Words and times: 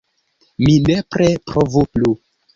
Mi 0.63 0.73
nepre 0.87 1.29
provu 1.53 1.87
plu! 1.93 2.17